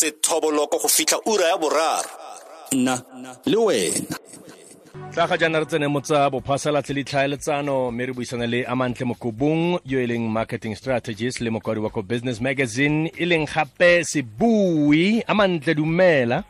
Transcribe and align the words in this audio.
sethoboloko 0.00 0.76
go 0.82 0.88
fitlha 0.88 1.18
ura 1.26 1.46
ya 1.52 1.56
boraro. 1.62 2.10
Nna 2.72 2.94
le 3.46 3.56
wena. 3.56 4.16
Tla 5.12 5.26
ga 5.26 5.36
jaana 5.36 5.60
re 5.60 5.66
tsene 5.66 5.88
mo 5.88 6.00
tsa 6.00 6.30
bophasalatlhe 6.30 6.94
le 6.94 7.04
tlhaeletsano 7.04 7.90
mme 7.90 8.06
re 8.06 8.12
buisana 8.12 8.46
le 8.46 8.64
amantle 8.72 9.04
mokobong 9.10 9.80
yo 9.84 9.98
e 10.00 10.06
leng 10.06 10.26
marketing 10.30 10.74
strategist 10.76 11.40
le 11.40 11.50
mokwadi 11.50 11.80
wa 11.80 11.90
ko 11.90 12.02
business 12.02 12.40
magazine. 12.40 13.10
E 13.18 13.24
leng 13.26 13.46
gape 13.46 14.04
sebui. 14.04 15.22
Amantle 15.26 15.74
dumela. 15.74 16.44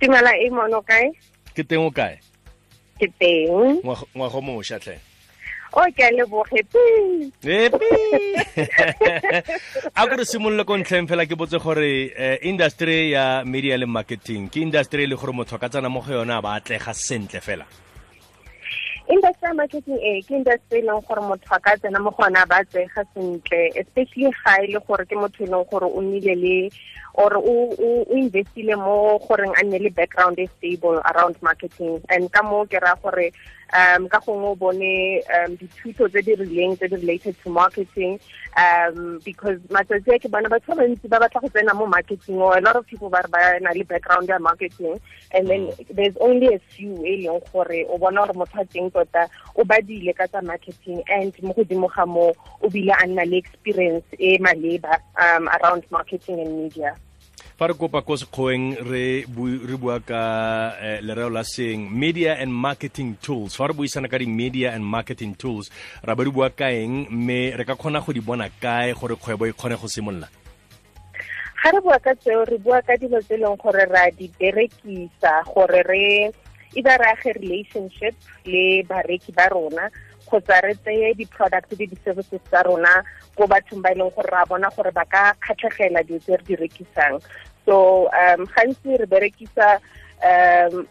Tumela 0.00 0.32
e 0.36 0.50
mono 0.50 0.82
kae? 0.82 1.12
ke 1.54 1.66
teng 1.66 1.82
o 1.86 1.90
kae? 1.90 2.18
Ke 2.98 3.06
teng. 3.18 3.82
ngwago 4.14 4.40
mošwa 4.40 4.78
tlhe 4.78 5.07
O 5.72 5.82
ke 5.92 6.02
a 6.04 6.10
leboge. 6.10 6.62
epi 7.44 7.90
a 9.94 10.06
kore 10.08 10.24
simolole 10.24 10.64
ko 10.64 10.76
ntlheng 10.76 11.08
fela 11.08 11.26
ke 11.26 11.36
botse 11.36 11.58
gore 11.60 12.12
eh, 12.16 12.38
industry 12.42 13.10
ya 13.12 13.42
media 13.44 13.76
le 13.76 13.86
marketing 13.86 14.48
ke 14.48 14.62
industry 14.62 15.04
e 15.04 15.06
le 15.06 15.16
gore 15.16 15.32
motho 15.32 15.58
ka 15.58 15.68
tsena 15.68 15.88
mo 15.88 16.00
go 16.00 16.12
yone 16.12 16.32
a 16.34 16.40
ba 16.42 16.56
atlega 16.58 16.92
sentle 16.94 17.40
fela 17.40 17.66
Industry 19.08 19.52
marketing 19.56 19.98
e 20.04 20.20
ke 20.20 20.36
industry 20.36 20.80
e 20.80 20.84
leng 20.84 21.00
gore 21.08 21.22
motho 21.24 21.48
a 21.56 21.58
ka 21.64 21.72
tsena 21.80 21.96
mo 21.96 22.10
gona 22.12 22.44
ba 22.44 22.60
tsega 22.68 23.02
sentle 23.16 23.60
especially 23.80 24.28
ga 24.44 24.52
e 24.60 24.66
le 24.68 24.80
gore 24.84 25.08
ke 25.08 25.16
motho 25.16 25.44
e 25.44 25.48
leng 25.48 25.64
gore 25.70 25.88
o 25.88 26.00
nnile 26.04 26.34
le 26.36 26.56
or 27.16 27.32
o 27.40 27.54
o 27.72 27.88
o 28.12 28.14
investile 28.14 28.76
mo 28.76 29.16
goreng 29.24 29.56
a 29.56 29.64
nne 29.64 29.80
le 29.80 29.90
background 29.96 30.36
e 30.38 30.46
stable 30.58 31.00
around 31.08 31.40
marketing. 31.40 32.04
And 32.12 32.28
ka 32.30 32.42
mo 32.44 32.66
ke 32.68 32.76
ra 32.84 33.00
gore 33.00 33.32
um 33.72 34.08
ka 34.12 34.20
gongwe 34.20 34.52
o 34.52 34.60
bone 34.60 35.24
um 35.24 35.56
dithuto 35.56 36.08
tse 36.12 36.20
di 36.28 36.36
rileng 36.36 36.76
tse 36.76 36.92
di 36.92 36.96
related 37.00 37.34
to 37.42 37.48
marketing 37.48 38.20
um 38.58 39.20
because 39.24 39.58
matsatsi 39.70 40.14
a 40.14 40.18
ke 40.18 40.28
bona 40.30 40.50
batho 40.50 40.74
ba 40.74 40.82
bantsi 40.82 41.08
ba 41.08 41.20
batla 41.22 41.42
go 41.42 41.48
tsena 41.48 41.74
mo 41.74 41.86
marketing 41.86 42.42
or 42.42 42.58
a 42.58 42.60
lot 42.60 42.76
of 42.76 42.86
people 42.86 43.08
ba 43.08 43.22
ba 43.30 43.58
na 43.60 43.70
le 43.70 43.84
background 43.84 44.28
ya 44.28 44.38
marketing. 44.38 44.98
And 45.30 45.46
then 45.46 45.70
there's 45.90 46.16
only 46.20 46.54
a 46.54 46.58
few 46.74 46.94
e 47.06 47.26
leng 47.26 47.40
gore 47.52 47.86
o 47.88 47.98
bona 47.98 48.26
gore 48.26 48.34
motho 48.34 48.60
a 48.60 48.64
teng 48.66 48.90
tota 48.90 49.28
o 49.54 49.64
badile 49.64 50.16
ka 50.16 50.26
tsa 50.26 50.42
marketing 50.42 51.02
and 51.06 51.32
mo 51.42 51.54
godimo 51.54 51.88
ga 51.94 52.06
mo 52.06 52.32
o 52.62 52.68
bile 52.68 52.92
a 52.98 53.06
nna 53.06 53.30
le 53.30 53.38
experience 53.38 54.06
e 54.18 54.38
maleba 54.38 54.98
um 55.22 55.48
around 55.48 55.84
marketing 55.90 56.40
and 56.40 56.58
media 56.58 56.96
fa 57.58 57.66
re 57.68 57.74
kopa 57.74 58.02
ko 58.02 58.16
sekgoeng 58.16 58.78
re 58.90 59.24
bu- 59.26 59.62
re 59.66 59.76
bua 59.76 60.00
ka 60.00 60.22
eh, 60.80 60.98
lereo 61.02 61.30
la 61.30 61.42
seng 61.42 61.90
media 61.90 62.34
and 62.38 62.52
marketing 62.52 63.16
tools. 63.22 63.56
Fa 63.56 63.66
re 63.68 63.74
buisana 63.74 64.08
ka 64.10 64.18
di-media 64.18 64.72
and 64.74 64.84
marketing 64.84 65.34
tools 65.34 65.70
ra 66.02 66.14
ba 66.14 66.24
re 66.24 66.30
bua 66.30 66.50
ka 66.50 66.68
eng 66.70 67.06
mme 67.10 67.56
re 67.56 67.64
ka 67.64 67.74
kgona 67.74 68.00
go 68.04 68.12
di 68.12 68.20
bona 68.20 68.48
kae 68.60 68.94
gore 68.94 69.16
kgwebo 69.16 69.46
e 69.46 69.52
kgone 69.52 69.76
go 69.80 69.88
simolola 69.88 70.28
ga 71.62 71.70
re 71.74 71.80
bua 71.82 71.98
ka 71.98 72.14
tseo 72.14 72.44
re 72.46 72.58
bua 72.58 72.78
ka 72.86 72.94
dilo 72.96 73.18
tse 73.20 73.34
e 73.34 73.38
leng 73.42 73.56
gore 73.58 73.84
ra 73.90 74.06
di 74.14 74.30
berekisa 74.38 75.42
gore 75.50 75.82
re 75.82 76.30
either 76.76 76.96
re 77.00 77.06
age 77.12 77.32
relationship 77.40 78.14
le 78.46 78.82
bareki 78.86 79.32
ba 79.34 79.48
rona 79.50 79.90
kgotsa 80.28 80.60
re 80.62 80.74
tseye 80.84 81.14
di-product 81.16 81.72
le 81.78 81.86
di-services 81.88 82.40
tsa 82.50 82.62
rona 82.68 83.02
ko 83.36 83.46
bathong 83.48 83.80
ba 83.82 83.90
e 83.92 83.98
leng 83.98 84.12
gore 84.12 84.28
ra 84.28 84.44
bona 84.44 84.68
gore 84.76 84.92
ba 84.92 85.04
ka 85.08 85.32
kgatlhegela 85.40 86.04
dilo 86.04 86.20
tse 86.20 86.36
re 86.36 86.44
di 86.44 86.54
rekisang. 86.56 87.16
So 87.64 88.08
um 88.12 88.44
gantsi 88.52 89.00
re 89.00 89.06
berekisa 89.08 89.80
um 90.20 90.86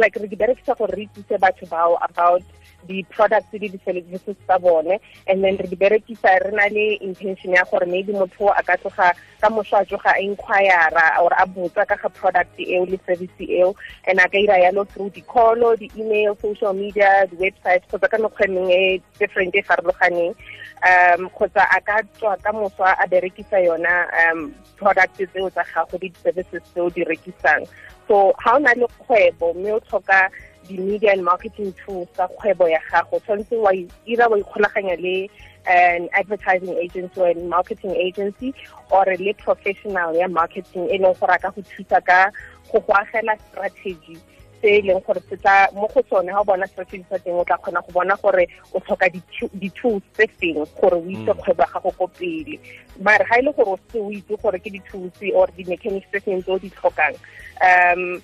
like 0.00 0.16
re 0.16 0.28
di 0.28 0.36
berekisa 0.36 0.76
gore 0.78 0.96
re 0.96 1.04
itsise 1.04 1.36
batho 1.38 1.68
bao 1.68 2.00
about 2.00 2.42
di-products 2.86 3.52
le 3.52 3.68
di-services 3.68 4.36
tsa 4.46 4.58
bone 4.58 4.98
and 5.26 5.44
then 5.44 5.56
re 5.56 5.66
di 5.66 5.76
berekisa 5.76 6.38
re 6.44 6.50
na 6.50 6.66
le 6.70 6.98
intention 7.00 7.52
ya 7.54 7.64
gore 7.70 7.86
maybe 7.86 8.12
motho 8.12 8.50
a 8.50 8.62
ka 8.62 8.76
tloga 8.76 9.14
ka 9.40 9.48
moso 9.50 9.76
a 9.76 11.22
or 11.22 11.32
a 11.38 11.46
botsa 11.46 11.86
ka 11.86 11.96
ga 11.96 12.08
product 12.08 12.58
eo 12.58 12.84
le 12.84 12.98
service 13.06 13.40
eo 13.40 13.74
and 14.06 14.18
a 14.18 14.28
ka 14.28 14.38
yalo 14.38 14.84
through 14.88 15.10
di-callo 15.10 15.76
di-email 15.76 16.36
social 16.40 16.72
media 16.72 17.26
di-website 17.30 17.82
kgotsa 17.88 18.08
ka 18.08 18.18
mekgwa 18.18 18.70
e 18.70 19.00
different 19.18 19.54
e 19.54 19.62
farologaneng. 19.62 20.34
Um 20.82 21.30
kgotsa 21.30 21.62
a 21.70 21.80
ka 21.80 22.02
tswa 22.18 22.36
ka 22.42 22.50
a 22.50 23.06
berekisa 23.06 23.58
yona 23.64 24.06
um 24.32 24.54
product 24.76 25.14
tseo 25.14 25.50
tsa 25.50 25.64
gago 25.74 25.98
le 26.02 26.08
di-services 26.08 26.62
tseo 26.72 26.90
di 26.90 27.04
rekisang. 27.04 27.66
So 28.08 28.32
ha 28.38 28.56
o 28.56 28.58
na 28.58 28.74
le 28.74 28.86
kgwebo 28.86 29.54
mme 29.54 29.72
o 29.72 29.80
tlhoka 29.80 30.30
di-media 30.68 31.12
and 31.12 31.24
marketing 31.24 31.72
tools 31.84 32.08
tsa 32.14 32.28
kgwebo 32.28 32.68
ya 32.68 32.80
gago 32.90 33.18
tshwanetse 33.20 33.56
wa 33.56 33.72
either 34.06 34.28
wa 34.30 34.38
ikgolaganya 34.38 34.96
le 34.96 35.30
an 35.66 36.08
advertising 36.12 36.76
agency 36.78 37.20
or 37.20 37.28
an 37.28 37.48
marketing 37.48 37.94
agency 37.96 38.54
or 38.90 39.04
le 39.06 39.32
professional 39.34 40.14
ya 40.16 40.28
marketing 40.28 40.88
e 40.90 40.98
leng 40.98 41.14
gore 41.20 41.34
a 41.34 41.38
ka 41.38 41.50
go 41.50 41.62
thusa 41.62 42.00
ka 42.04 42.30
go 42.72 42.80
go 42.80 42.92
agela 42.94 43.36
strategy 43.50 44.16
se 44.62 44.68
e 44.78 44.82
leng 44.82 45.00
gore 45.06 45.20
se 45.28 45.36
tla 45.36 45.68
mo 45.74 45.86
go 45.94 46.02
sone 46.10 46.26
ga 46.30 46.40
o 46.40 46.44
bona 46.44 46.66
strategy 46.66 47.04
sa 47.10 47.18
teng 47.18 47.34
o 47.38 47.44
tla 47.44 47.58
kgona 47.58 47.82
go 47.86 47.92
bona 47.92 48.16
gore 48.22 48.46
o 48.74 48.78
tlhoka 48.80 49.08
di- 49.12 49.50
di-tools 49.58 50.02
tse 50.14 50.26
feng 50.38 50.62
gore 50.80 50.98
o 50.98 51.06
itse 51.10 51.30
kgwebo 51.34 51.62
ya 51.62 51.70
gago 51.74 51.90
ko 51.98 52.06
pele. 52.18 52.58
Mare 53.02 53.24
ga 53.26 53.38
e 53.38 53.42
le 53.42 53.52
gore 53.52 53.70
o 53.74 53.78
se 53.92 53.98
o 53.98 54.10
itse 54.10 54.34
gore 54.42 54.58
ke 54.58 54.70
di-tools 54.70 55.14
or 55.34 55.46
di-mechanics 55.56 56.06
tse 56.10 56.20
feng 56.26 56.42
tse 56.42 56.50
o 56.54 56.58
di 56.58 56.70
tlhokang 56.70 57.14
um 57.62 58.22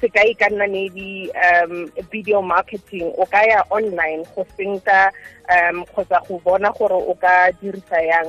sekai 0.00 0.34
ka 0.38 0.48
nna 0.52 0.66
maybe 0.68 1.30
um 1.34 1.88
video 2.12 2.42
marketing 2.42 3.08
o 3.18 3.24
ka 3.26 3.40
ya 3.42 3.64
online 3.70 4.22
go 4.34 4.44
senka 4.56 5.10
um 5.48 5.84
kgotsa 5.90 6.18
go 6.28 6.38
bona 6.44 6.70
gore 6.78 6.94
o 6.94 7.14
ka 7.14 7.50
dirisa 7.60 7.98
yang 8.02 8.28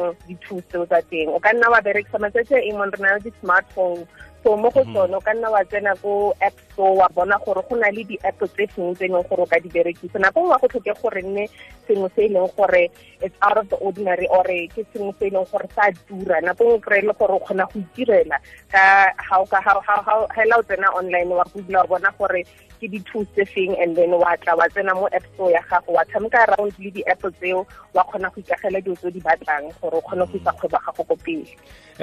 tseo 0.70 0.86
tsa 0.88 1.00
teng. 1.12 1.30
O 1.36 1.40
ka 1.40 1.52
nna 1.54 1.70
wa 1.70 1.82
berekisa 1.82 2.18
matsatsi 2.20 2.56
a 2.58 2.62
emong 2.70 2.92
re 2.94 3.00
na 3.02 3.16
le 3.18 3.20
di-smartphone 3.26 4.02
so 4.44 4.58
mo 4.60 4.68
go 4.76 4.84
tsone 4.84 5.16
o 5.16 5.22
ka 5.24 5.32
nna 5.34 5.48
wa 5.48 5.64
tsena 5.64 5.96
ko 6.04 6.36
app 6.44 6.52
store 6.76 7.00
wa 7.00 7.08
bona 7.16 7.40
gore 7.40 7.64
go 7.64 7.76
na 7.80 7.88
le 7.96 8.04
di-app 8.04 8.44
tse 8.44 8.68
feng 8.76 8.92
tse 8.96 9.06
e 9.06 9.08
leng 9.08 9.24
gore 9.24 9.42
o 9.44 9.48
ka 9.48 9.60
di 9.64 9.70
berekisa. 9.72 10.20
Nako 10.20 10.44
nngwe 10.44 10.60
go 10.60 10.68
tlhoke 10.68 10.94
gore 11.00 11.22
nne 11.24 11.48
sengwe 11.88 12.10
se 12.16 12.22
e 12.28 12.30
leng 12.36 12.52
gore 12.52 12.84
it's 13.24 13.40
out 13.40 13.58
of 13.58 13.70
the 13.72 13.80
ordinary 13.80 14.28
or 14.28 14.44
ke 14.44 14.84
sengwe 14.92 15.16
se 15.20 15.28
e 15.28 15.32
leng 15.32 15.48
gore 15.48 15.68
sa 15.72 15.88
tura. 16.08 16.44
Nako 16.44 16.64
nngwe 16.64 16.84
kry 16.84 17.02
le 17.08 17.14
gore 17.16 17.34
o 17.34 17.40
kgona 17.40 17.64
go 17.72 17.80
itirela 17.80 18.38
ka 18.68 18.84
ha 19.16 19.40
o 19.40 20.64
tsena 20.68 20.92
online 20.92 21.32
wa 21.32 21.46
google 21.56 21.80
wa 21.80 21.88
bona 21.88 22.12
gore 22.20 22.44
ke 22.84 22.92
di-tools 22.92 23.32
tse 23.32 23.48
feng 23.48 23.72
and 23.80 23.96
then 23.96 24.12
wa 24.12 24.36
tla 24.44 24.52
wa 24.60 24.68
tsena 24.68 24.92
mo 24.92 25.08
app 25.16 25.24
store 25.32 25.56
ya 25.56 25.64
gago 25.72 25.96
wa 25.96 26.04
tshameka 26.04 26.44
around 26.52 26.76
le 26.76 26.92
di-app 26.92 27.24
tseo 27.40 27.64
wa 27.96 28.04
kgona 28.04 28.28
go 28.36 28.44
ikagela 28.44 28.84
dilo 28.84 28.96
tse 29.00 29.08
o 29.08 29.12
di 29.16 29.24
batlang 29.24 29.72
gore 29.80 29.96
o 29.96 30.04
kgone 30.04 30.28
go 30.28 30.36
isa 30.36 30.52
kgwebo 30.52 30.76
ya 30.76 30.84
gago 30.84 31.04
ko 31.08 31.16
pele 31.24 31.48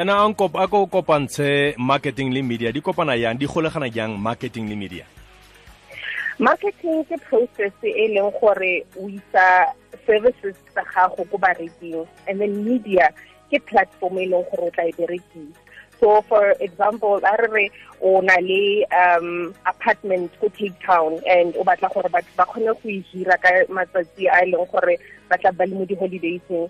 ena 0.00 0.12
a 0.16 0.24
nkop- 0.32 0.56
a 0.56 0.64
ko 0.72 0.88
kopantshe 0.88 1.76
marketing 1.76 2.32
le 2.32 2.40
media 2.40 2.72
di 2.72 2.80
kopana 2.80 3.12
yang 3.12 3.36
di 3.36 3.44
golegana 3.44 3.92
jang 3.92 4.16
marketing 4.16 4.72
le 4.72 4.76
media 4.80 5.04
marketing 6.40 7.04
ke 7.04 7.20
process 7.28 7.76
e 7.84 8.08
leng 8.08 8.32
gore 8.40 8.88
o 8.96 9.04
isa 9.12 9.68
services 10.08 10.56
tsa 10.72 10.80
gago 10.88 11.28
ko 11.28 11.36
bareking 11.36 12.08
and 12.24 12.40
then 12.40 12.64
media 12.64 13.12
ke 13.52 13.60
platform 13.68 14.16
e 14.16 14.24
leng 14.32 14.48
gore 14.48 14.64
o 14.64 14.72
tla 14.72 14.88
e 14.88 14.96
berekisa 14.96 15.60
so 16.00 16.22
for 16.28 16.56
example 16.60 17.20
a 17.22 17.34
re 17.48 17.70
o 18.00 18.20
le 18.20 18.84
um 18.90 19.54
apartment 19.66 20.32
ko 20.40 20.48
cape 20.50 20.74
town 20.84 21.20
and 21.28 21.54
o 21.56 21.62
batla 21.62 21.92
gore 21.92 22.08
batho 22.08 22.32
ba 22.36 22.44
kgone 22.48 22.72
go 22.82 22.88
e 22.88 23.04
hira 23.12 23.36
ka 23.38 23.52
matsatsi 23.68 24.24
a 24.26 24.40
e 24.42 24.50
leng 24.50 24.66
gore 24.72 24.96
ba 25.28 25.36
tla 25.38 25.52
ba 25.52 25.64
le 25.68 25.74
mo 25.76 25.84
di-holidayseng. 25.84 26.68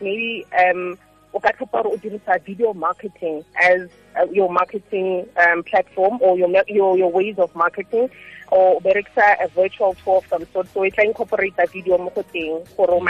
Maybe 0.00 0.46
um 0.58 0.98
o 1.34 1.40
ka 1.40 1.50
tlhopa 1.52 1.82
gore 1.82 1.94
o 1.94 1.96
dirisa 1.98 2.38
video 2.46 2.72
marketing 2.72 3.44
as 3.60 3.90
uh, 4.16 4.24
your 4.30 4.50
marketing 4.50 5.26
um, 5.44 5.62
platform 5.64 6.18
or 6.22 6.38
your, 6.38 6.48
your 6.68 6.96
your 6.96 7.10
ways 7.10 7.38
of 7.38 7.54
marketing 7.54 8.08
or 8.52 8.80
berekisa 8.80 9.34
a 9.42 9.48
virtual 9.48 9.94
tour 10.04 10.18
of 10.18 10.26
some 10.28 10.46
sort. 10.52 10.68
So 10.72 10.84
e 10.84 10.90
tla 10.90 11.04
incorporate 11.04 11.58
video 11.72 11.98
mo 11.98 12.10
go 12.14 12.22
teng 12.22 12.62
gore 12.76 12.94
o 12.94 13.02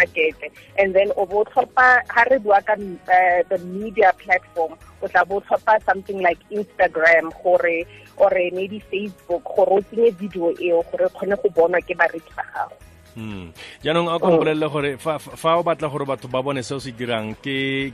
and 0.78 0.94
then 0.94 1.12
o 1.16 1.26
bo 1.26 1.44
tlhopha 1.44 2.00
ha 2.08 2.24
re 2.30 2.38
bua 2.38 2.62
ka 2.64 2.72
uh, 2.72 3.42
the 3.52 3.58
media 3.68 4.12
platform 4.16 4.72
o 5.02 5.06
tla 5.06 5.24
bo 5.24 5.40
tlhopha 5.40 5.76
something 5.84 6.22
like 6.22 6.40
instagram 6.50 7.28
gore 7.42 7.84
or 8.16 8.32
maybe 8.52 8.80
facebook 8.90 9.44
gore 9.44 9.68
o 9.68 9.80
tsenye 9.84 10.16
video 10.16 10.54
eo 10.60 10.82
gore 10.90 11.08
kgone 11.12 11.36
go 11.42 11.48
bonwa 11.52 11.80
ke 11.84 11.92
bareki 11.92 12.32
ba 12.36 12.44
gago 12.54 12.93
Hmm. 13.14 13.52
jaanong 13.84 14.08
a 14.10 14.18
ko 14.18 14.26
mpolelele 14.26 14.66
gore 14.74 14.90
fa 14.98 15.50
o 15.58 15.62
batla 15.62 15.86
gore 15.88 16.02
batho 16.04 16.26
ba 16.26 16.42
bone 16.42 16.62
se 16.66 16.74
o 16.74 16.80
se 16.82 16.90
dirang 16.90 17.34
ke 17.38 17.86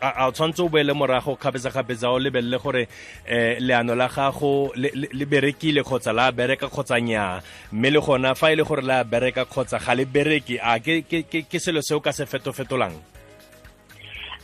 a 0.00 0.24
o 0.26 0.32
tshwanetse 0.32 0.62
o 0.64 0.68
boele 0.72 0.92
morago 0.96 1.36
kgapetsa-kgapetsa 1.36 2.08
o 2.08 2.18
lebelele 2.18 2.56
gore 2.56 2.88
eh 3.28 3.60
leano 3.60 3.92
la 3.94 4.08
gago 4.08 4.72
le 4.74 4.88
le- 4.94 5.12
le 5.12 5.24
berekile 5.28 5.82
kgotsa 5.84 6.12
la 6.16 6.32
bereka 6.32 6.68
kgotsa 6.72 6.96
nnyaa 6.96 7.42
mme 7.72 7.88
le 7.90 8.00
gona 8.00 8.34
fa 8.34 8.48
e 8.52 8.56
le 8.56 8.64
gore 8.64 8.80
la 8.82 9.04
bereka 9.04 9.44
kgotsa 9.44 9.78
ga 9.84 9.92
le 9.94 10.04
bereke 10.08 10.56
a 10.62 10.80
ke 10.80 11.04
ke 11.04 11.28
ke 11.28 11.44
ke 11.44 11.58
selo 11.60 11.82
se 11.84 11.92
o 11.94 12.00
ka 12.00 12.12
se 12.12 12.24
feto-fetolang 12.24 12.96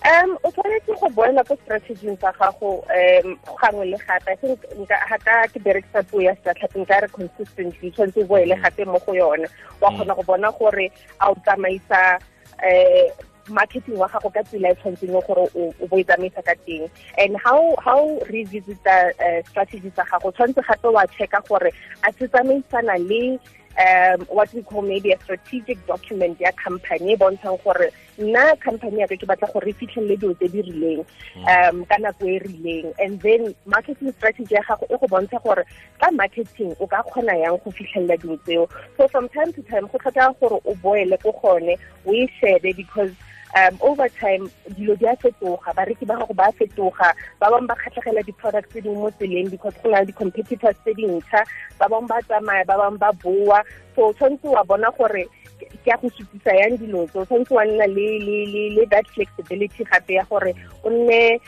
um 0.04 0.36
o 0.42 0.50
tshwanetse 0.52 0.92
go 1.00 1.08
boela 1.16 1.44
ko 1.48 1.56
strateging 1.64 2.16
tsa 2.20 2.32
gago 2.38 2.84
um 2.92 3.38
gangwe 3.60 3.84
le 3.90 3.98
gape 4.06 4.36
i 4.36 4.84
ga 4.84 5.18
ka 5.24 5.48
ke 5.48 5.58
berekisa 5.64 6.02
puo 6.10 6.20
ya 6.20 6.36
sejatlhapi 6.36 6.80
nka 6.80 7.00
re 7.00 7.08
consistently 7.08 7.90
tshwanetse 7.90 8.20
o 8.20 8.28
boele 8.28 8.56
gape 8.62 8.84
mo 8.84 8.98
go 9.06 9.14
yone 9.14 9.48
wa 9.80 9.90
kgona 9.90 10.14
go 10.14 10.22
bona 10.22 10.52
gore 10.52 10.92
a 11.20 11.30
o 11.30 11.34
tsamaisa 11.44 12.20
um 12.60 13.08
marketing 13.48 13.96
wa 13.96 14.08
gago 14.08 14.30
ka 14.30 14.42
tsela 14.44 14.72
e 14.72 14.74
tshwanetseng 14.74 15.12
gore 15.24 15.48
o 15.56 15.86
bo 15.88 15.96
e 15.96 16.04
tsamaisa 16.04 16.42
ka 16.44 16.54
teng 16.66 16.88
and 17.18 17.36
how 17.40 17.76
how 17.80 18.00
revisita 18.28 19.12
uh, 19.20 19.40
strategy 19.48 19.88
sa 19.96 20.04
gago 20.04 20.32
tshwanetse 20.32 20.60
gape 20.68 20.88
wa 20.92 21.04
checka 21.16 21.40
gore 21.48 21.72
a 22.04 22.12
se 22.12 22.28
tsamaisana 22.28 22.96
le 23.08 23.40
um 23.78 24.20
what 24.28 24.52
we 24.54 24.62
call 24.62 24.82
maybe 24.82 25.10
a 25.10 25.18
strategic 25.24 25.84
document 25.86 26.40
ya 26.40 26.50
company 26.52 27.12
e 27.12 27.16
bontshang 27.16 27.58
gore 27.64 27.90
nna 28.18 28.54
company 28.62 29.00
ya 29.00 29.06
ka 29.06 29.16
ke 29.16 29.26
batla 29.26 29.50
gore 29.52 29.66
re 29.66 29.72
fitlhelele 29.72 30.16
dilo 30.16 30.34
tse 30.38 30.48
di 30.48 30.62
rileng 30.62 31.02
um 31.50 31.84
ka 31.84 31.96
nako 31.98 32.28
e 32.30 32.38
rileng. 32.38 32.94
And 33.02 33.20
then 33.20 33.54
marketing 33.66 34.12
strategy 34.12 34.54
ya 34.54 34.62
gago 34.62 34.86
e 34.86 34.96
go 35.00 35.06
bontsha 35.10 35.42
gore 35.42 35.64
ka 35.98 36.10
marketing 36.10 36.76
o 36.78 36.86
ka 36.86 37.02
kgona 37.02 37.34
yang 37.34 37.58
go 37.64 37.70
fitlhelela 37.74 38.14
dilo 38.18 38.38
tseo. 38.46 38.68
So 38.96 39.08
from 39.08 39.28
time 39.28 39.52
to 39.52 39.62
time 39.62 39.90
go 39.90 39.98
tlhokega 39.98 40.38
gore 40.38 40.60
o 40.64 40.74
boele 40.78 41.18
ko 41.22 41.32
gone 41.42 41.74
o 42.06 42.12
e 42.12 42.28
shebe 42.38 42.76
because 42.76 43.10
um 43.54 43.74
over 43.80 44.08
time 44.18 44.50
dilo 44.74 44.96
di 44.98 45.06
a 45.06 45.14
fetoga 45.16 45.70
bareki 45.74 46.06
ba 46.06 46.18
gago 46.18 46.34
ba 46.34 46.50
fetoga 46.58 47.14
ba 47.38 47.46
bangwe 47.50 47.70
ba 47.70 47.76
kgatlhegela 47.78 48.22
di-products 48.26 48.70
tse 48.70 48.80
dingwe 48.82 48.98
mo 48.98 49.10
tseleng 49.14 49.50
because 49.50 49.74
go 49.82 49.90
na 49.90 50.02
le 50.02 50.10
di-competitors 50.10 50.76
tse 50.82 50.92
dintšha 50.98 51.40
ba 51.78 51.86
bangwe 51.86 52.08
ba 52.10 52.18
tsamaya 52.26 52.64
ba 52.66 52.78
bangwe 52.78 52.98
ba 52.98 53.10
boa. 53.22 53.62
So 53.94 54.10
tshwanetse 54.12 54.50
wa 54.50 54.64
bona 54.66 54.90
gore 54.98 55.30
ke 55.60 55.86
ya 55.86 55.96
go 56.02 56.10
supisa 56.10 56.50
yang 56.50 56.74
dilo 56.82 57.06
tse 57.06 57.18
o 57.18 57.24
tshwanetse 57.24 57.54
wa 57.54 57.64
nna 57.64 57.86
le 57.86 58.84
that 58.90 59.06
flexibility 59.14 59.84
gape 59.86 60.18
ya 60.18 60.24
gore 60.26 60.50
o 60.82 60.90
nne 60.90 61.38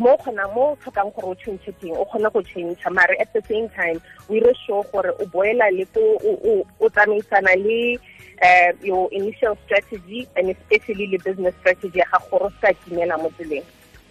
mo 0.00 0.16
kgona 0.16 0.48
mo 0.56 0.76
tlhokang 0.80 1.12
gore 1.12 1.28
o 1.28 1.34
change 1.36 1.68
teng 1.80 1.92
o 1.92 2.04
kgona 2.08 2.32
go 2.32 2.40
change 2.42 2.80
mare 2.88 3.16
at 3.20 3.28
the 3.36 3.42
same 3.44 3.68
time 3.76 4.00
o 4.28 4.34
ire 4.34 4.52
sure 4.64 4.84
gore 4.92 5.12
o 5.20 5.24
boela 5.28 5.68
le 5.76 5.84
o 6.80 6.88
tsamaisana 6.88 7.52
le 7.60 8.00
uh, 8.42 8.70
your 8.82 9.08
initial 9.12 9.56
strategy 9.64 10.28
and 10.36 10.50
especially 10.50 11.06
the 11.06 11.18
business 11.18 11.54
strategy 11.60 11.98
ya 11.98 12.06
gago 12.12 12.38
gore 12.38 12.50
sa 12.60 12.72
kimela 12.72 13.18
mo 13.18 13.30
tseleng 13.36 13.66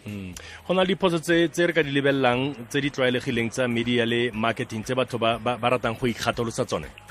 hmm. 0.05 0.31
go 0.67 0.73
na 0.73 0.83
le 0.83 0.93
diphoso 0.93 1.19
tse 1.19 1.63
re 1.67 1.73
ka 1.73 1.83
di 1.83 1.91
lebelelang 1.91 2.55
tse 2.69 2.81
di 2.81 2.89
tlwaelegileng 2.89 3.49
tsa 3.49 3.67
media 3.67 4.05
le 4.05 4.31
marketing 4.31 4.83
tse 4.83 4.93
batho 4.95 5.17
ba 5.17 5.67
ratang 5.71 5.95
go 5.99 6.07
ikgatholosa 6.07 6.65
tsone 6.65 7.06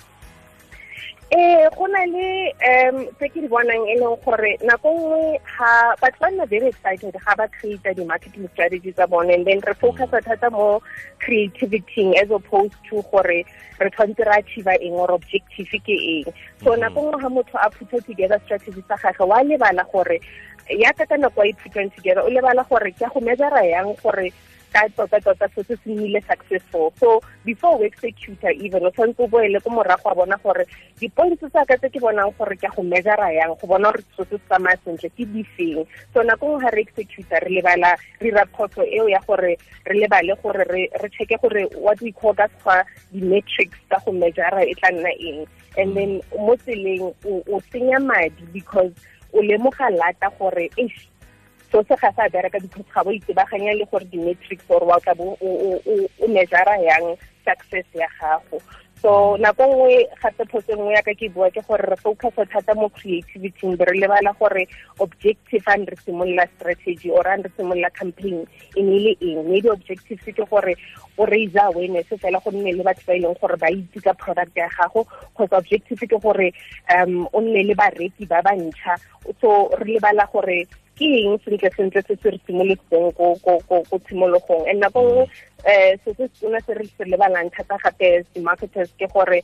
eh 1.30 1.66
go 1.74 1.86
na 1.90 2.06
le 2.06 2.54
um 2.62 3.02
tse 3.18 3.26
ke 3.34 3.42
di 3.42 3.48
bonang 3.50 3.82
e 3.90 3.98
leng 3.98 4.14
gore 4.22 4.54
nako 4.62 4.94
nngwe 4.94 5.40
ga 5.42 5.98
batho 5.98 6.22
ba 6.22 6.30
nna 6.30 6.46
very 6.46 6.70
excited 6.70 7.10
ga 7.10 7.34
ba 7.34 7.50
create 7.50 7.82
di-marketing 7.98 8.46
strategy 8.54 8.92
tsa 8.94 9.10
bone 9.10 9.34
and 9.34 9.42
then 9.42 9.58
re 9.66 9.74
focusa 9.74 10.22
thata 10.22 10.50
mo 10.54 10.78
creativity 11.18 12.14
as 12.14 12.30
opposed 12.30 12.78
to 12.86 13.02
gore 13.10 13.42
re 13.82 13.90
tshwanetse 13.90 14.22
re 14.22 14.38
achieve 14.38 14.70
eng 14.78 14.94
or 14.94 15.10
objective 15.18 15.66
ke 15.66 15.98
eng 15.98 16.30
so 16.62 16.70
mm-hmm. 16.70 16.86
nako 16.86 16.98
nngwe 17.02 17.18
ga 17.18 17.30
motho 17.34 17.56
a 17.58 17.68
phutha 17.74 17.98
together 18.06 18.38
strategy 18.46 18.82
sa 18.86 18.94
gage 18.94 19.18
wa 19.26 19.42
lebala 19.42 19.82
gore 19.90 20.22
ya 20.70 20.94
ka 20.94 21.10
ka 21.10 21.18
nako 21.18 21.42
a 21.42 21.50
iphutang 21.50 21.90
together 21.90 22.22
o 22.22 22.30
lebala 22.30 22.62
gore 22.70 22.94
ke 22.94 23.02
a 23.02 23.10
go 23.10 23.18
measura 23.18 23.66
yang 23.66 23.98
gore 23.98 24.30
ka 24.72 24.88
tota 24.96 25.20
tota 25.20 25.48
se 25.54 25.62
se 25.64 25.76
nnile 25.86 26.20
successful. 26.26 26.92
So 27.00 27.20
before 27.44 27.78
o 27.78 27.84
executor 27.84 28.50
even 28.50 28.86
o 28.86 28.90
tshwanetse 28.90 29.22
o 29.22 29.28
boele 29.28 29.60
ko 29.60 29.70
morago 29.70 30.10
a 30.10 30.14
bona 30.14 30.36
gore 30.42 30.66
di-points 31.00 31.44
tsa 31.50 31.64
ka 31.64 31.76
tse 31.76 31.88
ke 31.90 32.00
bonang 32.00 32.32
gore 32.38 32.56
ke 32.56 32.68
go 32.74 32.82
measura 32.82 33.32
yang 33.32 33.54
go 33.60 33.66
bona 33.66 33.92
gore 33.92 34.04
so 34.16 34.24
se 34.24 34.38
tsamaya 34.48 34.78
sentle 34.84 35.08
ke 35.10 35.24
di 35.24 35.42
feng? 35.56 35.86
So 36.14 36.22
nako 36.22 36.46
ngwe 36.46 36.60
ga 36.62 36.70
re 36.74 36.82
executor 36.82 37.40
re 37.42 37.50
lebala 37.56 37.96
re 38.20 38.28
ira 38.28 38.44
phoso 38.54 38.82
eo 38.82 39.08
ya 39.08 39.20
gore 39.26 39.56
re 39.86 39.94
lebale 40.00 40.34
gore 40.42 40.64
re 40.64 41.08
checke 41.16 41.38
gore 41.42 41.68
what 41.78 42.00
we 42.00 42.12
call 42.12 42.34
ka 42.34 42.48
sekgwa 42.48 42.84
di-metrics 43.12 43.78
tsa 43.88 43.98
go 44.04 44.12
tla 44.12 44.90
nna 44.90 45.12
eng? 45.20 45.46
And 45.76 45.96
then 45.96 46.20
mo 46.32 46.56
tseleng 46.56 47.14
o 47.24 47.60
madi 48.00 48.44
because 48.52 48.92
o 49.32 49.40
lemoga 49.40 49.90
lata 49.90 50.30
gore 50.38 50.70
so 51.70 51.82
se 51.88 51.94
ga 51.96 52.10
sa 52.14 52.28
bereka 52.28 52.60
because 52.62 52.86
ga 52.94 53.04
bo 53.04 53.10
itebaganya 53.10 53.74
le 53.78 53.84
gore 53.90 54.04
di-matrix 54.10 54.62
or 54.68 54.84
wa 54.84 54.98
tla 55.00 55.14
bo 55.14 55.36
o 55.40 56.26
measura 56.28 56.74
yang 56.82 57.16
success 57.44 57.86
ya 57.94 58.08
gago 58.20 58.58
so 59.02 59.36
nako 59.36 59.62
nngwe 59.66 60.08
gape 60.22 60.44
photso 60.50 60.72
nngwe 60.72 60.94
ya 60.94 61.02
ka 61.02 61.12
ke 61.14 61.28
bua 61.28 61.50
ke 61.50 61.60
gore 61.68 61.84
re 61.84 61.96
focusa 62.00 62.48
thata 62.48 62.74
mo 62.74 62.88
creativity 62.88 63.76
be 63.76 63.84
re 63.84 64.00
lebala 64.00 64.32
gore 64.40 64.64
objective 64.98 65.62
an 65.68 65.84
re 65.84 65.96
simolola 66.00 66.48
strategy 66.56 67.10
or 67.10 67.26
an 67.28 67.44
re 67.44 67.50
simolola 67.56 67.92
campaign 67.92 68.46
e 68.74 68.82
ne 68.82 68.98
le 69.04 69.12
eng 69.20 69.44
maybe 69.50 69.68
objective 69.68 70.18
ke 70.24 70.42
gore 70.48 70.74
o 71.18 71.26
raise 71.28 71.54
awareness 71.60 72.08
fela 72.16 72.40
go 72.40 72.50
nne 72.50 72.72
le 72.72 72.82
batho 72.82 73.04
ba 73.06 73.14
e 73.14 73.20
leng 73.20 73.36
gore 73.36 73.56
ba 73.60 73.68
itse 73.68 74.00
ka 74.00 74.16
product 74.16 74.56
ya 74.56 74.68
gago 74.72 75.04
kgotsa 75.36 75.60
objective 75.60 76.00
ke 76.08 76.16
gore 76.16 76.48
um 76.88 77.28
o 77.32 77.40
nne 77.44 77.68
le 77.68 77.74
bareki 77.76 78.24
ba 78.24 78.40
bantšha 78.40 78.96
so 79.40 79.68
re 79.76 79.92
lebala 80.00 80.24
gore 80.32 80.64
ke 80.96 81.04
eng 81.04 81.36
sentle 81.44 81.70
sentle 81.76 82.02
se 82.08 82.16
se 82.22 82.30
re 82.30 82.38
simolotseng 82.46 83.12
ko 83.16 83.98
tshimologong. 84.04 84.64
And 84.70 84.80
nako 84.80 85.00
nngwe 85.04 85.24
um 85.24 85.98
se 86.04 86.10
se 86.16 86.24
se 86.32 86.72
re 86.74 86.86
se 86.96 87.04
lebalang 87.04 87.52
thata 87.52 87.76
gape 87.84 88.24
di-marketers 88.34 88.90
ke 88.98 89.06
gore 89.12 89.42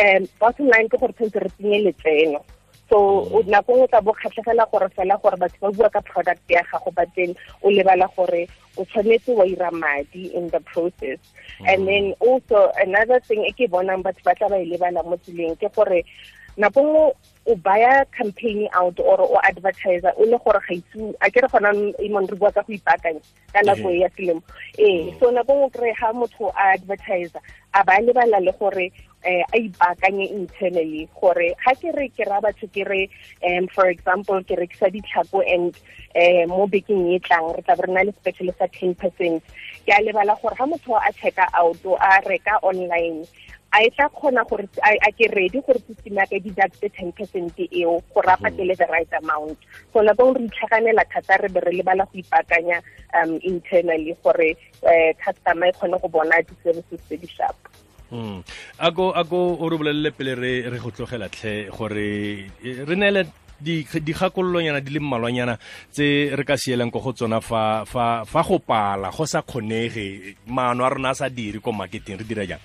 um 0.00 0.28
bottom 0.40 0.68
line 0.72 0.88
ke 0.88 0.96
gore 0.96 1.12
tshwanetse 1.12 1.44
re 1.44 1.50
tsenye 1.56 1.78
letseno. 1.84 2.40
So 2.88 3.28
nako 3.52 3.76
nngwe 3.76 3.88
tla 3.92 4.00
bo 4.00 4.16
kgatlhegela 4.16 4.64
gore 4.72 4.88
fela 4.96 5.20
gore 5.20 5.36
batho 5.36 5.60
ba 5.60 5.72
bua 5.76 5.90
ka 5.92 6.00
product 6.00 6.40
ya 6.48 6.64
gago 6.72 6.90
but 6.96 7.08
then 7.16 7.36
o 7.62 7.68
lebala 7.68 8.08
gore 8.16 8.48
o 8.80 8.84
tshwanetse 8.84 9.36
wa 9.36 9.44
ira 9.44 9.70
madi 9.70 10.32
in 10.32 10.48
the 10.48 10.60
process. 10.60 11.20
And 11.68 11.86
then 11.86 12.14
also 12.20 12.72
another 12.80 13.20
thing 13.20 13.44
e 13.44 13.52
ke 13.52 13.68
bonang 13.68 14.00
batho 14.00 14.24
ba 14.24 14.32
tla 14.34 14.48
ba 14.48 14.56
e 14.56 14.64
lebala 14.64 15.04
mo 15.04 15.20
tseleng 15.20 15.60
ke 15.60 15.68
gore 15.76 16.00
nako 16.58 16.82
nngwe 16.82 17.04
o 17.46 17.54
baya 17.56 18.04
campaign 18.10 18.68
out 18.74 18.98
or 19.00 19.20
o 19.22 19.38
advertiser 19.46 20.12
o 20.18 20.24
le 20.26 20.38
gore 20.42 20.60
ga 20.66 20.74
itse 20.74 21.14
a 21.22 21.30
ke 21.30 21.40
re 21.40 21.48
gona 21.48 21.70
imon 22.02 22.26
re 22.26 22.36
bua 22.36 22.50
ka 22.52 22.62
go 22.66 22.72
ipaakanya 22.74 23.22
ka 23.54 23.62
nako 23.62 23.88
e 23.94 24.00
ya 24.02 24.08
selemo. 24.16 24.42
Ee 24.78 25.14
so 25.20 25.30
nako 25.30 25.54
nngwe 25.54 25.70
kry 25.70 25.92
ga 26.00 26.12
motho 26.12 26.50
a 26.50 26.74
advertiser 26.74 27.40
a 27.72 27.84
ba 27.86 28.02
lebala 28.02 28.42
le 28.42 28.52
gore 28.58 28.90
um 29.22 29.42
a 29.54 29.56
ipaakanye 29.56 30.26
internally 30.34 31.08
gore 31.20 31.54
ga 31.64 31.72
ke 31.78 31.94
re 31.94 32.10
ke 32.10 32.26
ra 32.26 32.40
batho 32.42 32.66
ke 32.74 32.82
re 32.90 33.08
um 33.46 33.68
for 33.70 33.86
example 33.86 34.42
ke 34.42 34.58
rekisa 34.58 34.90
ditlhako 34.90 35.46
and 35.46 35.78
um 36.18 36.50
mo 36.50 36.66
bekeng 36.66 37.06
e 37.14 37.22
tlang 37.22 37.54
re 37.54 37.62
tla 37.62 37.78
be 37.78 37.86
re 37.86 37.92
na 37.94 38.02
le 38.02 38.12
special 38.18 38.50
sa 38.58 38.66
ten 38.66 38.94
percent. 38.98 39.42
Ke 39.86 39.94
a 39.94 40.02
lebala 40.02 40.34
gore 40.42 40.58
ga 40.58 40.66
motho 40.66 40.98
a 40.98 41.12
checka 41.14 41.46
out 41.54 41.78
o 41.86 41.94
a 41.94 42.18
reka 42.26 42.58
online 42.66 43.22
a 43.70 43.82
e 43.84 43.90
tla 43.90 44.08
kgona 44.08 44.44
gore 44.48 44.68
a 44.82 45.10
ke 45.12 45.28
ready 45.36 45.60
gore 45.60 45.80
system 45.86 46.16
ya 46.16 46.26
ka 46.26 46.38
deducte 46.40 46.88
ten 46.96 47.12
percent 47.12 47.52
eo 47.58 48.00
gore 48.14 48.30
a 48.32 48.36
mm. 48.36 48.42
patele 48.42 48.74
the 48.76 48.86
right 48.88 49.12
amount 49.20 49.58
so 49.92 50.00
nako 50.00 50.32
re 50.36 50.44
itlhaganela 50.48 51.04
thata 51.12 51.36
re 51.42 51.48
be 51.48 51.60
re 51.60 51.72
lebala 51.76 52.08
go 52.08 52.16
ipaakanya 52.16 52.80
um 53.14 53.36
internally 53.42 54.16
gore 54.24 54.56
um 54.82 55.12
customer 55.24 55.68
e 55.68 55.72
kgone 55.72 56.00
go 56.00 56.08
bona 56.08 56.40
di-services 56.42 57.00
tse 57.04 57.16
di 57.16 57.28
sharp 57.28 57.56
Mm. 58.08 58.40
ako 58.80 59.12
ako 59.12 59.60
o 59.60 59.68
re 59.68 59.76
bolelele 59.76 60.16
pele 60.16 60.32
re 60.32 60.52
re 60.64 60.78
go 60.80 60.88
tlogela 60.88 61.28
tlhe 61.28 61.68
gore 61.68 62.48
re 62.64 62.96
neele 62.96 63.28
dikgakolollonyana 63.60 64.80
di 64.80 64.96
le 64.96 65.00
mmalwanyana 65.00 65.58
tse 65.92 66.32
re 66.32 66.44
ka 66.44 66.56
sielang 66.56 66.88
ko 66.88 67.04
go 67.04 67.12
tsona 67.12 67.44
fa 67.44 67.84
fa 67.84 68.24
fa 68.24 68.40
go 68.40 68.64
pala 68.64 69.12
go 69.12 69.28
sa 69.28 69.44
kgonege 69.44 70.40
maano 70.48 70.86
a 70.86 70.88
rona 70.88 71.12
a 71.12 71.18
sa 71.20 71.28
dire 71.28 71.60
ko 71.60 71.68
marketing 71.68 72.16
re 72.16 72.24
dira 72.24 72.48
jang 72.48 72.62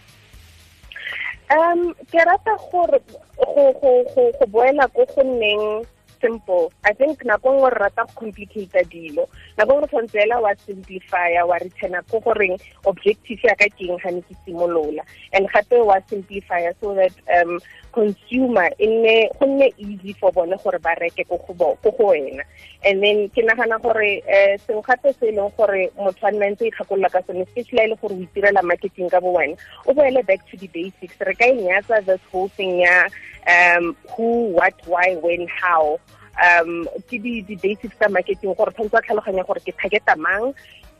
um 1.54 1.94
ke 2.12 2.22
rata 2.26 2.54
gore 2.72 3.00
go 3.38 3.64
go 3.80 3.92
go 4.14 5.84
simple. 6.24 6.72
I 6.86 6.94
think 6.94 7.20
nako 7.27 7.51
nngwe 7.51 7.70
re 7.75 7.80
rata 7.84 8.08
go 8.08 8.13
complicate 8.15 8.88
dilo. 8.88 9.27
Nako 9.58 9.74
nngwe 9.74 9.88
tshwanetse 9.88 10.20
ela 10.24 10.39
wa 10.39 10.56
simplifya 10.56 11.46
wa 11.46 11.60
returna 11.60 12.01
ko 12.10 12.20
goreng 12.20 12.56
objective 12.86 13.44
ya 13.44 13.56
ka 13.56 13.68
keng 13.77 14.00
ga 14.00 14.12
ne 14.12 14.22
ke 14.22 14.36
simolola. 14.46 15.03
And 15.34 15.50
gape 15.51 15.84
wa 15.84 16.00
simplifya 16.08 16.74
so 16.80 16.96
that 16.96 17.12
um 17.27 17.60
consumer 17.92 18.72
e 18.80 18.88
nne 18.88 19.30
go 19.39 19.46
nne 19.46 19.74
easy 19.77 20.13
for 20.13 20.32
bone 20.32 20.56
gore 20.63 20.80
ba 20.80 20.96
reke 20.96 21.27
ko 21.27 21.38
go 21.48 21.77
wena. 21.84 22.44
And 22.86 23.03
then 23.03 23.30
ke 23.30 23.44
nagana 23.44 23.82
gore 23.82 24.24
um 24.72 24.82
gape 24.82 25.12
se 25.20 25.27
e 25.27 25.36
leng 25.36 25.51
gore 25.58 25.89
motho 26.00 26.24
a 26.24 26.32
nna 26.32 26.56
ntse 26.56 26.72
ikgakolola 26.72 27.12
ka 27.12 27.22
sone 27.27 27.44
especially 27.44 27.88
le 27.88 27.96
gore 28.00 28.15
o 28.15 28.24
itirela 28.24 28.63
marketing 28.63 29.10
ka 29.10 29.20
bo 29.20 29.34
wena 29.36 29.58
o 29.86 29.94
boele 29.94 30.25
back 30.25 30.48
to 30.48 30.58
the 30.58 30.68
basics. 30.68 31.20
Re 31.20 31.36
ka 31.36 31.46
enyatsa 31.46 32.06
this 32.06 32.22
whole 32.32 32.48
thing 32.48 32.80
ya 32.80 33.10
um 33.44 33.96
who 34.15 34.56
what 34.56 34.74
why 34.88 35.15
when 35.20 35.48
how 35.48 36.00
um 36.42 36.88
ke 37.10 37.22
di 37.22 37.42
di 37.46 37.56
basics 37.56 37.96
tsa 37.98 38.10
marketing 38.10 38.54
gore 38.58 38.72
tshwanetse 38.74 38.98
a 38.98 39.02
tlhaloganya 39.06 39.46
gore 39.46 39.62
ke 39.62 39.74
targeta 39.78 40.16
mang 40.18 40.54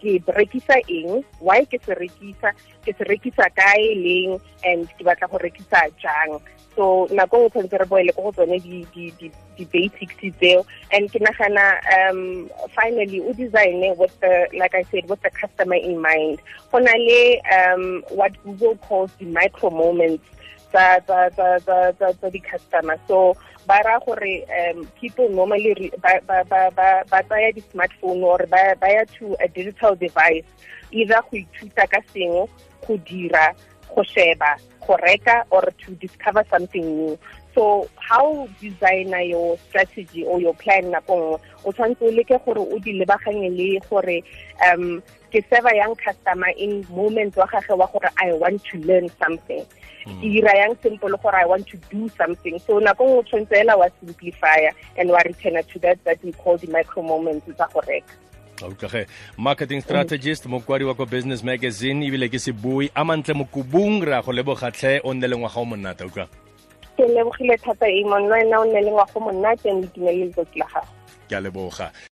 ke 0.04 0.20
rekisa 0.36 0.78
eng 0.92 1.24
why 1.40 1.64
ke 1.66 1.80
se 1.80 1.96
rekisa 1.96 2.52
ke 2.84 2.92
se 2.92 3.04
rekisa 3.08 3.48
kae 3.56 3.96
leng 3.96 4.36
and 4.68 4.92
ke 5.00 5.02
batla 5.08 5.32
go 5.32 5.40
rekisa 5.40 5.88
jang. 6.04 6.38
So 6.76 7.08
nako 7.14 7.38
nngwe 7.38 7.50
tshwanetse 7.50 7.78
re 7.80 7.88
boele 7.88 8.12
ko 8.14 8.22
go 8.28 8.32
tsone 8.36 8.58
di-basics 8.60 10.18
tseo. 10.20 10.66
And 10.92 11.08
ke 11.08 11.22
nagana 11.24 11.80
um 11.96 12.50
finally 12.76 13.22
o 13.22 13.32
design 13.34 13.80
with 13.96 14.14
the 14.20 14.50
like 14.58 14.76
i 14.76 14.84
said 14.92 15.08
with 15.08 15.22
the 15.22 15.32
customer 15.32 15.80
in 15.80 16.02
mind. 16.02 16.42
Go 16.72 16.80
le 16.84 17.40
um 17.56 18.04
what 18.10 18.34
google 18.44 18.76
calls 18.84 19.12
the 19.20 19.26
micro 19.26 19.70
moments 19.70 20.26
tsa 20.74 21.00
di-customer. 22.30 22.98
So 23.08 23.38
ba 23.68 23.80
ra 23.86 24.00
gore 24.00 24.46
um 24.48 24.86
people 25.00 25.30
normally 25.30 25.92
ba 26.02 26.20
ba 26.28 26.44
ba 26.50 26.72
ba 26.76 27.04
ba 27.10 27.20
tsaya 27.24 27.52
di-smartphone 27.54 28.24
or 28.24 28.42
ba 28.48 28.76
ba 28.80 28.88
ya 28.88 29.04
to 29.18 29.36
a 29.40 29.48
digital 29.48 29.96
device 29.96 30.46
either 30.92 31.22
go 31.30 31.38
ithuta 31.38 31.88
ka 31.88 32.00
sengwe 32.14 32.48
go 32.88 32.94
dira 33.08 33.56
go 33.96 34.04
sheba 34.04 34.58
go 34.88 34.98
reka 35.02 35.46
or 35.50 35.64
to 35.86 35.96
discover 35.96 36.44
something 36.50 36.84
new. 36.84 37.18
So 37.56 37.88
how 37.96 38.50
designer 38.60 39.22
your 39.22 39.58
strategy 39.70 40.26
or 40.26 40.42
your 40.42 40.54
plan 40.56 40.92
nako 40.92 41.16
nngwe 41.16 41.40
o 41.66 41.72
tshwanetse 41.72 42.02
o 42.02 42.12
leke 42.12 42.38
gore 42.46 42.60
o 42.60 42.80
di 42.80 42.98
lebaganye 43.00 43.50
le 43.54 43.80
gore 43.90 44.24
um 44.66 45.02
ke 45.32 45.42
yang 45.50 45.96
customer 45.96 46.50
in 46.58 46.86
moment 46.90 47.36
wa 47.38 47.46
gage 47.46 47.70
wa 47.70 47.88
gore 47.88 48.10
i 48.18 48.34
want 48.34 48.62
to 48.66 48.78
learn 48.80 49.10
something 49.22 49.66
ke 50.04 50.28
dira 50.30 50.52
yang 50.56 50.76
simple 50.84 51.16
gore 51.18 51.36
i 51.36 51.46
want 51.46 51.68
to 51.68 51.78
do 51.92 52.10
something. 52.18 52.60
So 52.60 52.80
nako 52.80 53.04
nngwe 53.04 53.20
o 53.20 53.24
tshwanetse 53.24 53.56
ela 53.60 53.78
wa 53.78 53.90
simplifya 54.00 54.74
and 54.98 55.10
wa 55.10 55.20
return 55.20 55.64
to 55.64 55.80
that 55.80 56.04
that 56.04 56.24
we 56.24 56.32
call 56.32 56.58
the 56.58 56.68
micro 56.68 57.04
moments 57.04 57.46
tsa 57.46 57.68
go 57.74 57.82
reka. 57.88 58.14
Utlwage 58.62 59.08
marketing 59.38 59.82
strategist 59.82 60.46
mokwadi 60.46 60.86
wa 60.86 60.94
ko 60.94 61.06
business 61.06 61.44
magazine 61.44 62.04
ebile 62.06 62.30
ke 62.30 62.40
sebui. 62.40 62.92
A 62.96 63.04
mantle 63.04 63.34
mokubung 63.34 64.06
re 64.06 64.14
a 64.14 64.22
go 64.22 64.32
lebogatlhe 64.32 65.02
o 65.04 65.14
nne 65.14 65.28
le 65.28 65.36
ngwaga 65.38 65.60
o 65.60 65.66
monata 65.66 66.06
utlwa. 66.06 66.28
Ke 66.98 67.04
lebogile 67.08 67.58
thata 67.58 67.86
amon 67.86 68.30
le 68.30 68.44
wena 68.44 68.60
o 68.60 68.66
nne 68.66 68.82
le 68.82 68.92
ngwaga 68.92 69.16
o 69.16 69.20
monate 69.20 69.66
and 69.66 69.84
itumele 69.84 70.30
letsatsi 70.30 70.60
la 70.60 70.68
gago. 70.68 70.88
Ke 71.28 71.36
a 71.36 71.42
leboga 71.42 71.92